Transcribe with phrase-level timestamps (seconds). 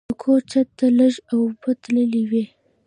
[0.09, 2.45] د کور چت ته لږ اوبه تللې وې.